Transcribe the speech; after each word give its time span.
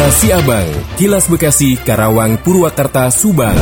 Kilas 0.00 0.16
Siabang, 0.16 0.68
Kilas 0.96 1.24
Bekasi, 1.28 1.76
Karawang, 1.76 2.40
Purwakarta, 2.40 3.12
Subang. 3.12 3.52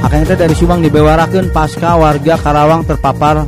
Akhirnya 0.00 0.32
dari 0.32 0.56
Subang 0.56 0.80
dibewarakan 0.80 1.52
pasca 1.52 1.92
warga 2.00 2.40
Karawang 2.40 2.88
terpapar 2.88 3.44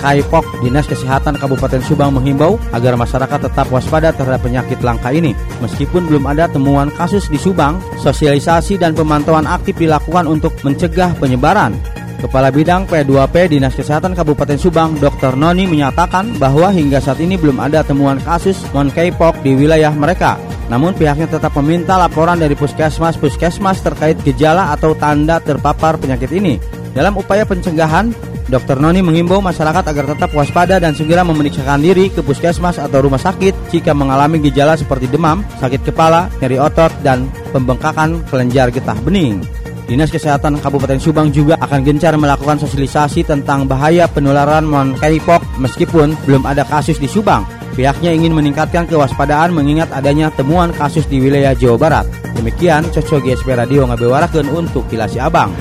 Kaipok, 0.00 0.48
Dinas 0.64 0.88
Kesehatan 0.88 1.36
Kabupaten 1.36 1.84
Subang 1.84 2.16
menghimbau 2.16 2.56
agar 2.72 2.96
masyarakat 2.96 3.44
tetap 3.44 3.68
waspada 3.68 4.16
terhadap 4.16 4.40
penyakit 4.40 4.80
langka 4.80 5.12
ini. 5.12 5.36
Meskipun 5.60 6.08
belum 6.08 6.24
ada 6.32 6.48
temuan 6.48 6.88
kasus 6.96 7.28
di 7.28 7.36
Subang, 7.36 7.76
sosialisasi 8.00 8.80
dan 8.80 8.96
pemantauan 8.96 9.44
aktif 9.44 9.76
dilakukan 9.76 10.24
untuk 10.24 10.56
mencegah 10.64 11.12
penyebaran. 11.20 11.76
Kepala 12.16 12.48
Bidang 12.48 12.88
P2P 12.88 13.52
Dinas 13.52 13.76
Kesehatan 13.76 14.16
Kabupaten 14.16 14.56
Subang, 14.56 14.96
Dr. 14.96 15.36
Noni 15.36 15.68
menyatakan 15.68 16.40
bahwa 16.40 16.72
hingga 16.72 16.96
saat 16.96 17.20
ini 17.20 17.36
belum 17.36 17.60
ada 17.60 17.84
temuan 17.84 18.16
kasus 18.24 18.56
Monkeypox 18.72 19.44
di 19.44 19.52
wilayah 19.52 19.92
mereka. 19.92 20.40
Namun 20.72 20.96
pihaknya 20.96 21.28
tetap 21.28 21.52
meminta 21.60 22.00
laporan 22.00 22.40
dari 22.40 22.56
puskesmas-puskesmas 22.56 23.84
terkait 23.84 24.16
gejala 24.24 24.72
atau 24.72 24.96
tanda 24.96 25.38
terpapar 25.44 26.00
penyakit 26.00 26.32
ini. 26.32 26.56
Dalam 26.96 27.20
upaya 27.20 27.44
pencegahan, 27.44 28.10
Dr. 28.48 28.80
Noni 28.80 29.04
mengimbau 29.04 29.44
masyarakat 29.44 29.84
agar 29.84 30.04
tetap 30.16 30.30
waspada 30.32 30.80
dan 30.80 30.96
segera 30.96 31.26
memeriksakan 31.26 31.84
diri 31.84 32.08
ke 32.08 32.24
puskesmas 32.24 32.80
atau 32.80 33.04
rumah 33.04 33.20
sakit 33.20 33.74
jika 33.74 33.92
mengalami 33.92 34.40
gejala 34.40 34.78
seperti 34.78 35.10
demam, 35.10 35.44
sakit 35.60 35.84
kepala, 35.84 36.32
nyeri 36.40 36.56
otot, 36.62 36.94
dan 37.04 37.28
pembengkakan 37.52 38.24
kelenjar 38.30 38.72
getah 38.72 38.96
bening. 39.04 39.44
Dinas 39.86 40.10
Kesehatan 40.10 40.58
Kabupaten 40.58 40.98
Subang 40.98 41.30
juga 41.30 41.54
akan 41.62 41.86
gencar 41.86 42.18
melakukan 42.18 42.58
sosialisasi 42.58 43.22
tentang 43.22 43.70
bahaya 43.70 44.10
penularan 44.10 44.66
monkeypox 44.66 45.62
meskipun 45.62 46.18
belum 46.26 46.42
ada 46.42 46.66
kasus 46.66 46.98
di 46.98 47.06
Subang. 47.06 47.46
Pihaknya 47.78 48.10
ingin 48.10 48.34
meningkatkan 48.34 48.90
kewaspadaan 48.90 49.54
mengingat 49.54 49.86
adanya 49.94 50.34
temuan 50.34 50.74
kasus 50.74 51.06
di 51.06 51.22
wilayah 51.22 51.54
Jawa 51.54 51.78
Barat. 51.78 52.06
Demikian 52.34 52.82
Cocok 52.90 53.30
GSP 53.30 53.54
Radio 53.54 53.86
ngabewarakeun 53.86 54.50
untuk 54.50 54.90
Kilas 54.90 55.14
Abang. 55.22 55.54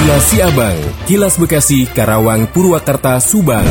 Kilas 0.00 0.28
Abang, 0.42 0.78
Kilas 1.06 1.34
Bekasi, 1.38 1.86
Karawang, 1.86 2.50
Purwakarta, 2.50 3.22
Subang. 3.22 3.68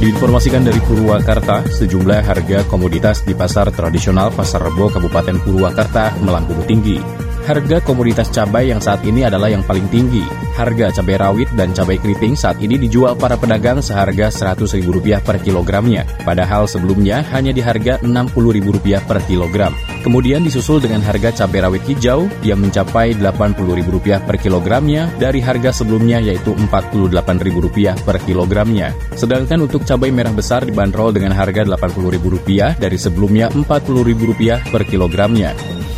Diinformasikan 0.00 0.64
dari 0.64 0.80
Purwakarta, 0.80 1.60
sejumlah 1.68 2.24
harga 2.24 2.64
komoditas 2.72 3.20
di 3.20 3.36
pasar 3.36 3.68
tradisional 3.68 4.32
Pasar 4.32 4.64
Rebo 4.64 4.88
Kabupaten 4.88 5.36
Purwakarta 5.44 6.16
melambung 6.24 6.64
tinggi. 6.64 7.29
Harga 7.50 7.82
komoditas 7.82 8.30
cabai 8.30 8.70
yang 8.70 8.78
saat 8.78 9.02
ini 9.02 9.26
adalah 9.26 9.50
yang 9.50 9.66
paling 9.66 9.90
tinggi. 9.90 10.22
Harga 10.54 10.94
cabai 10.94 11.18
rawit 11.18 11.50
dan 11.58 11.74
cabai 11.74 11.98
keriting 11.98 12.38
saat 12.38 12.62
ini 12.62 12.78
dijual 12.78 13.18
para 13.18 13.34
pedagang 13.34 13.82
seharga 13.82 14.30
Rp100.000 14.30 15.18
per 15.18 15.42
kilogramnya, 15.42 16.06
padahal 16.22 16.70
sebelumnya 16.70 17.26
hanya 17.34 17.50
di 17.50 17.58
harga 17.58 17.98
Rp60.000 18.06 19.02
per 19.02 19.18
kilogram. 19.26 19.74
Kemudian 20.06 20.46
disusul 20.46 20.78
dengan 20.78 21.02
harga 21.02 21.42
cabai 21.42 21.66
rawit 21.66 21.82
hijau 21.90 22.30
yang 22.46 22.62
mencapai 22.62 23.18
Rp80.000 23.18 24.22
per 24.22 24.36
kilogramnya 24.38 25.10
dari 25.18 25.42
harga 25.42 25.82
sebelumnya 25.82 26.22
yaitu 26.22 26.54
Rp48.000 26.54 28.06
per 28.06 28.22
kilogramnya. 28.22 28.94
Sedangkan 29.18 29.66
untuk 29.66 29.82
cabai 29.82 30.14
merah 30.14 30.30
besar 30.30 30.62
dibanderol 30.62 31.10
dengan 31.10 31.34
harga 31.34 31.66
Rp80.000 31.66 32.78
dari 32.78 32.94
sebelumnya 32.94 33.50
Rp40.000 33.50 34.70
per 34.70 34.86
kilogramnya. 34.86 35.50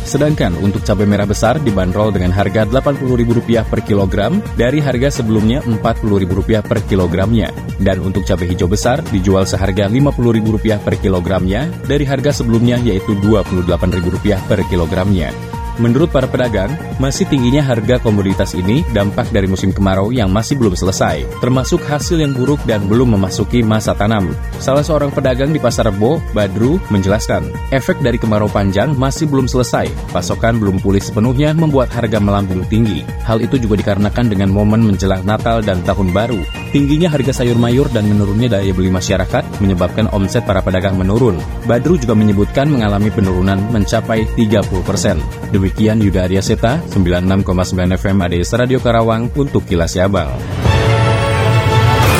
Sedangkan 0.03 0.59
untuk 0.59 0.83
cabai 0.83 1.07
merah 1.07 1.23
besar 1.23 1.42
dibanderol 1.59 2.15
dengan 2.15 2.31
harga 2.31 2.63
Rp80.000 2.63 3.67
per 3.67 3.83
kilogram 3.83 4.39
dari 4.55 4.79
harga 4.79 5.19
sebelumnya 5.19 5.59
Rp40.000 5.67 6.63
per 6.63 6.79
kilogramnya. 6.87 7.51
Dan 7.83 7.99
untuk 7.99 8.23
cabai 8.23 8.55
hijau 8.55 8.71
besar 8.71 9.03
dijual 9.11 9.43
seharga 9.43 9.91
Rp50.000 9.91 10.79
per 10.79 10.95
kilogramnya 10.95 11.67
dari 11.83 12.07
harga 12.07 12.31
sebelumnya 12.31 12.79
yaitu 12.79 13.19
Rp28.000 13.19 14.47
per 14.47 14.63
kilogramnya. 14.71 15.62
Menurut 15.81 16.13
para 16.13 16.29
pedagang, 16.29 16.69
masih 17.01 17.25
tingginya 17.25 17.65
harga 17.65 17.97
komoditas 17.97 18.53
ini 18.53 18.85
dampak 18.93 19.33
dari 19.33 19.49
musim 19.49 19.73
kemarau 19.73 20.13
yang 20.13 20.29
masih 20.29 20.53
belum 20.53 20.77
selesai, 20.77 21.25
termasuk 21.41 21.81
hasil 21.89 22.21
yang 22.21 22.37
buruk 22.37 22.61
dan 22.69 22.85
belum 22.85 23.17
memasuki 23.17 23.65
masa 23.65 23.97
tanam. 23.97 24.37
Salah 24.61 24.85
seorang 24.85 25.09
pedagang 25.09 25.49
di 25.49 25.57
Pasar 25.57 25.89
Rebo, 25.89 26.21
Badru, 26.37 26.77
menjelaskan, 26.93 27.49
efek 27.73 27.97
dari 28.05 28.21
kemarau 28.21 28.49
panjang 28.53 28.93
masih 28.93 29.25
belum 29.25 29.49
selesai, 29.49 29.89
pasokan 30.13 30.61
belum 30.61 30.77
pulih 30.77 31.01
sepenuhnya 31.01 31.57
membuat 31.57 31.89
harga 31.89 32.21
melambung 32.21 32.61
tinggi. 32.69 33.01
Hal 33.25 33.41
itu 33.41 33.57
juga 33.57 33.81
dikarenakan 33.81 34.29
dengan 34.29 34.53
momen 34.53 34.85
menjelang 34.85 35.25
Natal 35.25 35.65
dan 35.65 35.81
Tahun 35.81 36.13
Baru. 36.13 36.62
Tingginya 36.73 37.05
harga 37.13 37.29
sayur 37.29 37.53
mayur 37.53 37.85
dan 37.93 38.09
menurunnya 38.09 38.57
daya 38.57 38.73
beli 38.73 38.89
masyarakat 38.89 39.61
menyebabkan 39.61 40.09
omset 40.09 40.41
para 40.41 40.65
pedagang 40.65 40.97
menurun. 40.97 41.37
Badru 41.69 42.01
juga 42.01 42.17
menyebutkan 42.17 42.65
mengalami 42.65 43.13
penurunan 43.13 43.61
mencapai 43.69 44.25
30 44.33 44.81
persen. 44.81 45.21
Demikian 45.53 46.01
Yuda 46.01 46.25
Arya 46.25 46.41
Seta, 46.41 46.81
96,9 46.89 47.93
FM 47.93 48.17
ADS 48.25 48.57
Radio 48.57 48.81
Karawang 48.81 49.29
untuk 49.37 49.69
Kilas 49.69 49.93
Siabang. 49.93 50.33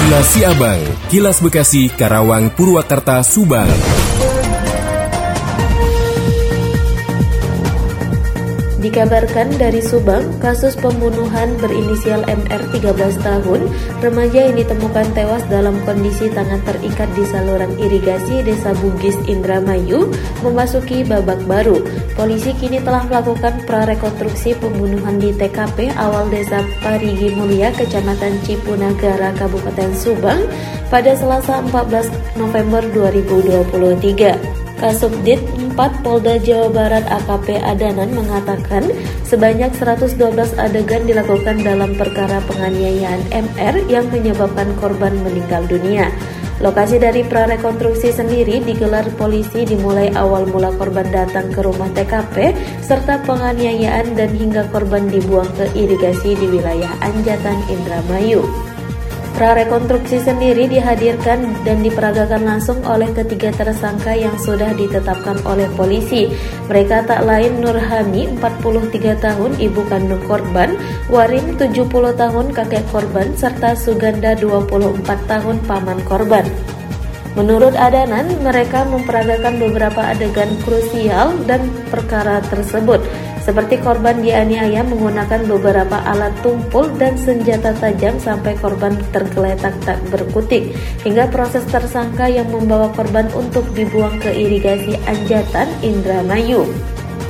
Kilas 0.05 0.27
Siabang, 0.29 0.81
Kilas 1.09 1.41
Bekasi, 1.41 1.89
Karawang, 1.89 2.53
Purwakarta, 2.53 3.25
Subang. 3.25 3.73
Dikabarkan 8.93 9.57
dari 9.57 9.81
Subang, 9.81 10.37
kasus 10.37 10.77
pembunuhan 10.77 11.57
berinisial 11.57 12.21
MR 12.29 12.61
13 12.77 13.25
tahun, 13.25 13.65
remaja 14.05 14.45
yang 14.45 14.53
ditemukan 14.53 15.17
tewas 15.17 15.41
dalam 15.49 15.81
kondisi 15.81 16.29
tangan 16.29 16.61
terikat 16.61 17.09
di 17.17 17.25
saluran 17.25 17.73
irigasi 17.81 18.45
Desa 18.45 18.69
Bugis 18.77 19.17
Indramayu 19.25 20.13
memasuki 20.45 21.01
babak 21.09 21.41
baru. 21.49 21.81
Polisi 22.13 22.53
kini 22.53 22.85
telah 22.85 23.01
melakukan 23.09 23.65
prarekonstruksi 23.65 24.61
pembunuhan 24.61 25.17
di 25.17 25.33
TKP 25.33 25.89
awal 25.97 26.29
Desa 26.29 26.61
Parigi 26.85 27.33
Mulia, 27.33 27.73
Kecamatan 27.73 28.45
Cipunagara, 28.45 29.33
Kabupaten 29.33 29.89
Subang 29.97 30.45
pada 30.93 31.17
Selasa 31.17 31.65
14 31.65 32.37
November 32.37 32.85
2023. 32.93 34.52
Kasubdit 34.81 35.39
4 35.57 35.77
Polda 36.01 36.37
Jawa 36.41 36.69
Barat 36.73 37.05
AKP 37.05 37.61
Adanan 37.61 38.13
mengatakan 38.13 38.89
sebanyak 39.27 39.69
112 39.77 40.17
adegan 40.57 41.03
dilakukan 41.05 41.61
dalam 41.61 41.93
perkara 41.93 42.41
penganiayaan 42.49 43.21
MR 43.29 43.75
yang 43.89 44.09
menyebabkan 44.09 44.73
korban 44.81 45.13
meninggal 45.21 45.65
dunia. 45.69 46.09
Lokasi 46.63 46.95
dari 46.95 47.27
prarekonstruksi 47.27 48.13
sendiri 48.13 48.63
digelar 48.63 49.03
polisi 49.19 49.67
dimulai 49.67 50.13
awal 50.15 50.47
mula 50.47 50.71
korban 50.79 51.09
datang 51.11 51.51
ke 51.51 51.59
rumah 51.59 51.91
TKP 51.91 52.55
serta 52.79 53.19
penganiayaan 53.25 54.15
dan 54.15 54.31
hingga 54.31 54.69
korban 54.71 55.09
dibuang 55.11 55.49
ke 55.59 55.67
irigasi 55.75 56.37
di 56.39 56.47
wilayah 56.47 56.93
Anjatan 57.03 57.57
Indramayu. 57.67 58.62
Prarekonstruksi 59.33 60.21
sendiri 60.21 60.69
dihadirkan 60.69 61.65
dan 61.65 61.81
diperagakan 61.81 62.45
langsung 62.45 62.85
oleh 62.85 63.09
ketiga 63.17 63.49
tersangka 63.49 64.13
yang 64.13 64.37
sudah 64.37 64.77
ditetapkan 64.77 65.41
oleh 65.49 65.65
polisi. 65.73 66.29
Mereka 66.69 67.09
tak 67.09 67.25
lain 67.25 67.57
Nurhami, 67.57 68.29
43 68.37 69.17
tahun, 69.17 69.57
ibu 69.57 69.81
kandung 69.89 70.21
korban, 70.29 70.77
Warin, 71.09 71.57
70 71.57 72.13
tahun, 72.13 72.45
kakek 72.53 72.85
korban, 72.93 73.33
serta 73.33 73.73
Suganda, 73.73 74.37
24 74.37 75.01
tahun, 75.25 75.57
paman 75.65 75.97
korban. 76.05 76.45
Menurut 77.33 77.73
Adanan, 77.73 78.29
mereka 78.45 78.85
memperagakan 78.85 79.57
beberapa 79.57 80.13
adegan 80.13 80.53
krusial 80.61 81.33
dan 81.49 81.65
perkara 81.89 82.37
tersebut 82.53 83.01
seperti 83.43 83.75
korban 83.83 84.23
dianiaya 84.23 84.87
menggunakan 84.87 85.43
beberapa 85.45 85.99
alat 86.07 86.31
tumpul 86.39 86.87
dan 86.95 87.19
senjata 87.19 87.75
tajam 87.75 88.15
sampai 88.15 88.55
korban 88.57 88.95
tergeletak 89.11 89.75
tak 89.83 89.99
berkutik, 90.07 90.71
hingga 91.03 91.27
proses 91.27 91.67
tersangka 91.67 92.31
yang 92.31 92.47
membawa 92.49 92.87
korban 92.95 93.27
untuk 93.35 93.67
dibuang 93.75 94.15
ke 94.23 94.31
irigasi 94.31 94.95
Anjatan 95.03 95.67
Indramayu. 95.83 96.63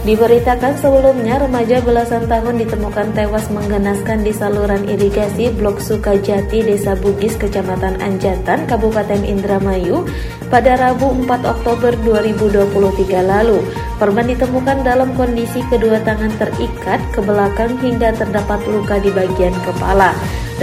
Diberitakan 0.04 0.76
sebelumnya 0.84 1.40
remaja 1.40 1.80
belasan 1.80 2.28
tahun 2.28 2.60
ditemukan 2.60 3.16
tewas 3.16 3.48
menggenaskan 3.48 4.28
di 4.28 4.36
saluran 4.36 4.84
irigasi 4.84 5.48
Blok 5.56 5.80
Sukajati, 5.80 6.60
Desa 6.60 6.92
Bugis, 7.00 7.40
Kecamatan 7.40 8.04
Anjatan, 8.04 8.68
Kabupaten 8.68 9.24
Indramayu 9.24 10.04
pada 10.52 10.76
Rabu 10.76 11.16
4 11.24 11.48
Oktober 11.48 11.96
2023 12.04 13.24
lalu. 13.24 13.64
Korban 13.96 14.28
ditemukan 14.28 14.84
dalam 14.84 15.16
kondisi 15.16 15.64
kedua 15.72 16.04
tangan 16.04 16.36
terikat 16.36 17.00
ke 17.16 17.24
belakang 17.24 17.72
hingga 17.80 18.12
terdapat 18.12 18.60
luka 18.68 19.00
di 19.00 19.08
bagian 19.08 19.56
kepala. 19.64 20.12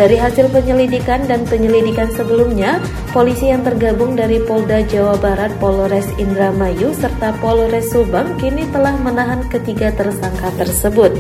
Dari 0.01 0.17
hasil 0.17 0.49
penyelidikan 0.49 1.29
dan 1.29 1.45
penyelidikan 1.45 2.09
sebelumnya, 2.17 2.81
polisi 3.13 3.53
yang 3.53 3.61
tergabung 3.61 4.17
dari 4.17 4.41
Polda 4.41 4.81
Jawa 4.81 5.21
Barat, 5.21 5.53
Polres 5.61 6.09
Indramayu, 6.17 6.97
serta 6.97 7.37
Polres 7.37 7.93
Subang 7.93 8.33
kini 8.41 8.65
telah 8.73 8.97
menahan 8.97 9.45
ketiga 9.53 9.93
tersangka 9.93 10.57
tersebut. 10.57 11.13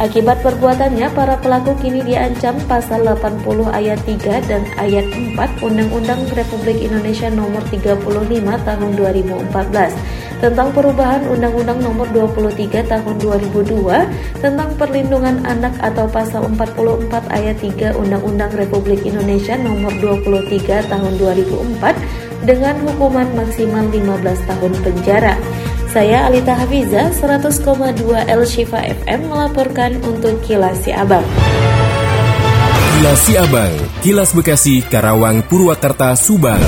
Akibat 0.00 0.40
perbuatannya, 0.40 1.12
para 1.12 1.36
pelaku 1.36 1.76
kini 1.76 2.00
diancam 2.00 2.56
pasal 2.64 3.04
80 3.04 3.44
ayat 3.68 4.00
3 4.08 4.48
dan 4.48 4.64
ayat 4.80 5.04
4 5.12 5.60
Undang-Undang 5.60 6.24
Republik 6.32 6.80
Indonesia 6.80 7.28
Nomor 7.28 7.60
35 7.68 8.08
Tahun 8.40 8.90
2014 8.96 10.40
tentang 10.40 10.72
perubahan 10.72 11.20
Undang-Undang 11.28 11.84
Nomor 11.84 12.08
23 12.16 12.80
Tahun 12.88 13.14
2002 13.20 14.40
tentang 14.40 14.72
perlindungan 14.80 15.44
anak 15.44 15.76
atau 15.84 16.08
pasal 16.08 16.48
44 16.48 17.12
ayat 17.28 17.60
3 17.60 17.92
Undang-Undang 17.92 18.56
Republik 18.56 19.04
Indonesia 19.04 19.52
Nomor 19.60 19.92
23 20.00 20.80
Tahun 20.88 21.12
2004 21.20 22.48
dengan 22.48 22.72
hukuman 22.88 23.28
maksimal 23.36 23.84
15 23.92 24.48
tahun 24.48 24.72
penjara. 24.80 25.36
Saya 25.90 26.30
Alita 26.30 26.54
Hafiza, 26.54 27.10
100,2 27.10 28.14
El 28.30 28.46
Shifa 28.46 28.78
FM 28.78 29.26
melaporkan 29.26 29.98
untuk 30.06 30.38
Kilas 30.46 30.86
Si 30.86 30.94
Abang. 30.94 31.26
Kilas 32.94 33.18
Si 33.26 33.34
Abang, 33.34 33.74
Kilas 33.98 34.30
Bekasi, 34.30 34.86
Karawang, 34.86 35.42
Purwakarta, 35.50 36.14
Subang. 36.14 36.62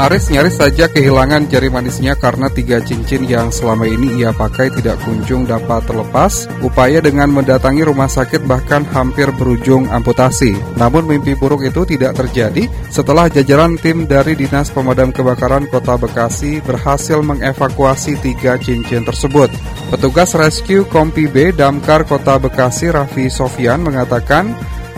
Aris 0.00 0.32
nyaris 0.32 0.56
saja 0.56 0.88
kehilangan 0.88 1.52
jari 1.52 1.68
manisnya 1.68 2.16
karena 2.16 2.48
tiga 2.48 2.80
cincin 2.80 3.28
yang 3.28 3.52
selama 3.52 3.84
ini 3.84 4.24
ia 4.24 4.32
pakai 4.32 4.72
tidak 4.72 4.96
kunjung 5.04 5.44
dapat 5.44 5.84
terlepas. 5.84 6.48
Upaya 6.64 7.04
dengan 7.04 7.28
mendatangi 7.28 7.84
rumah 7.84 8.08
sakit 8.08 8.48
bahkan 8.48 8.80
hampir 8.96 9.28
berujung 9.36 9.92
amputasi. 9.92 10.56
Namun 10.80 11.04
mimpi 11.04 11.36
buruk 11.36 11.68
itu 11.68 11.84
tidak 11.84 12.16
terjadi 12.16 12.64
setelah 12.88 13.28
jajaran 13.28 13.76
tim 13.76 14.08
dari 14.08 14.40
Dinas 14.40 14.72
Pemadam 14.72 15.12
Kebakaran 15.12 15.68
Kota 15.68 16.00
Bekasi 16.00 16.64
berhasil 16.64 17.20
mengevakuasi 17.20 18.16
tiga 18.24 18.56
cincin 18.56 19.04
tersebut. 19.04 19.52
Petugas 19.92 20.32
rescue 20.32 20.88
Kompi 20.88 21.28
B 21.28 21.52
Damkar 21.52 22.08
Kota 22.08 22.40
Bekasi 22.40 22.88
Raffi 22.88 23.28
Sofyan 23.28 23.84
mengatakan 23.84 24.48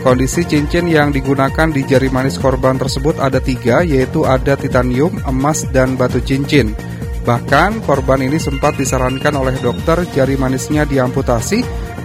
Kondisi 0.03 0.43
cincin 0.43 0.91
yang 0.91 1.15
digunakan 1.15 1.71
di 1.71 1.87
jari 1.87 2.11
manis 2.11 2.35
korban 2.35 2.75
tersebut 2.75 3.23
ada 3.23 3.39
tiga, 3.39 3.87
yaitu 3.87 4.27
ada 4.27 4.59
titanium, 4.59 5.15
emas, 5.31 5.63
dan 5.71 5.95
batu 5.95 6.19
cincin. 6.19 6.75
Bahkan 7.23 7.87
korban 7.87 8.19
ini 8.23 8.39
sempat 8.43 8.75
disarankan 8.75 9.35
oleh 9.39 9.55
dokter 9.63 10.03
jari 10.11 10.35
manisnya 10.35 10.83
diamputasi 10.83 11.63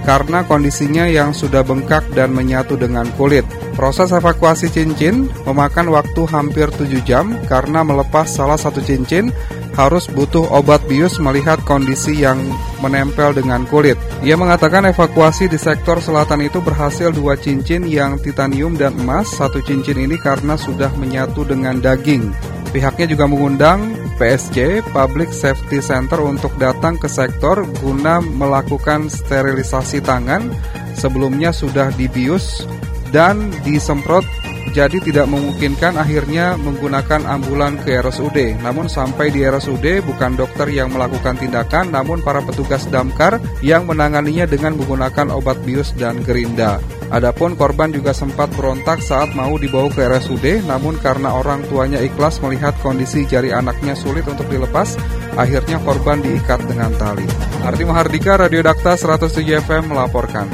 karena 0.08 0.48
kondisinya 0.48 1.04
yang 1.04 1.36
sudah 1.36 1.68
bengkak 1.68 2.08
dan 2.16 2.32
menyatu 2.32 2.80
dengan 2.80 3.04
kulit. 3.20 3.44
Proses 3.76 4.14
evakuasi 4.16 4.72
cincin 4.72 5.28
memakan 5.44 5.92
waktu 5.92 6.24
hampir 6.32 6.72
7 6.72 7.04
jam 7.04 7.36
karena 7.52 7.84
melepas 7.84 8.26
salah 8.30 8.56
satu 8.56 8.80
cincin 8.80 9.34
harus 9.78 10.10
butuh 10.10 10.42
obat 10.50 10.82
bius 10.90 11.22
melihat 11.22 11.62
kondisi 11.62 12.26
yang 12.26 12.42
menempel 12.82 13.30
dengan 13.38 13.68
kulit. 13.70 14.00
Ia 14.26 14.34
mengatakan 14.34 14.90
evakuasi 14.90 15.46
di 15.46 15.62
sektor 15.62 16.02
selatan 16.02 16.42
itu 16.42 16.58
berhasil 16.66 17.14
dua 17.14 17.38
cincin 17.38 17.86
yang 17.86 18.18
titanium 18.18 18.74
dan 18.74 18.98
emas, 18.98 19.30
satu 19.38 19.62
cincin 19.62 20.02
ini 20.02 20.18
karena 20.18 20.58
sudah 20.58 20.90
menyatu 20.98 21.46
dengan 21.46 21.78
daging. 21.78 22.34
Pihaknya 22.74 23.06
juga 23.06 23.30
mengundang 23.30 23.94
PSC 24.18 24.82
Public 24.92 25.30
Safety 25.30 25.80
Center 25.80 26.20
untuk 26.26 26.54
datang 26.58 26.98
ke 26.98 27.06
sektor 27.06 27.64
guna 27.80 28.18
melakukan 28.20 29.08
sterilisasi 29.08 30.02
tangan. 30.02 30.50
Sebelumnya 30.98 31.54
sudah 31.54 31.94
dibius 31.94 32.66
dan 33.14 33.54
disemprot 33.62 34.26
jadi 34.72 34.98
tidak 35.00 35.28
memungkinkan 35.32 35.96
akhirnya 35.96 36.60
menggunakan 36.60 37.24
ambulan 37.28 37.80
ke 37.82 38.00
RSUD. 38.02 38.60
Namun 38.64 38.92
sampai 38.92 39.32
di 39.32 39.44
RSUD 39.44 40.04
bukan 40.04 40.36
dokter 40.36 40.68
yang 40.72 40.92
melakukan 40.92 41.40
tindakan 41.40 41.92
namun 41.92 42.20
para 42.24 42.44
petugas 42.44 42.88
damkar 42.88 43.40
yang 43.64 43.88
menanganinya 43.88 44.50
dengan 44.50 44.76
menggunakan 44.76 45.32
obat 45.32 45.60
bius 45.64 45.96
dan 45.96 46.20
gerinda. 46.24 46.80
Adapun 47.08 47.56
korban 47.56 47.88
juga 47.96 48.12
sempat 48.12 48.52
berontak 48.52 49.00
saat 49.00 49.32
mau 49.32 49.56
dibawa 49.56 49.88
ke 49.88 50.04
RSUD 50.04 50.68
namun 50.68 51.00
karena 51.00 51.32
orang 51.32 51.64
tuanya 51.72 52.04
ikhlas 52.04 52.44
melihat 52.44 52.76
kondisi 52.84 53.24
jari 53.24 53.56
anaknya 53.56 53.96
sulit 53.96 54.28
untuk 54.28 54.44
dilepas, 54.52 55.00
akhirnya 55.40 55.80
korban 55.88 56.20
diikat 56.20 56.60
dengan 56.68 56.92
tali. 57.00 57.24
Arti 57.64 57.88
Mahardika 57.88 58.36
Radio 58.36 58.60
Dakta 58.60 59.00
107 59.00 59.40
FM 59.64 59.96
melaporkan. 59.96 60.52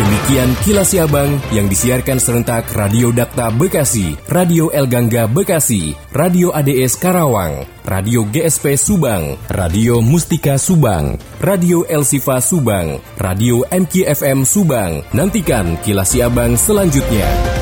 Demikian 0.00 0.56
kilas 0.64 0.96
Abang 0.96 1.36
yang 1.52 1.68
disiarkan 1.68 2.16
serentak 2.16 2.72
Radio 2.72 3.12
Dakta 3.12 3.52
Bekasi, 3.52 4.16
Radio 4.32 4.72
El 4.72 4.88
Gangga 4.88 5.28
Bekasi, 5.28 5.92
Radio 6.16 6.56
ADS 6.56 6.96
Karawang, 6.96 7.68
Radio 7.84 8.24
GSP 8.24 8.80
Subang, 8.80 9.36
Radio 9.52 10.00
Mustika 10.00 10.56
Subang, 10.56 11.20
Radio 11.44 11.84
El 11.84 12.08
Sifa 12.08 12.40
Subang, 12.40 12.96
Radio 13.20 13.60
MKFM 13.68 14.48
Subang. 14.48 15.04
Nantikan 15.12 15.76
kilas 15.84 16.16
Abang 16.16 16.56
selanjutnya. 16.56 17.59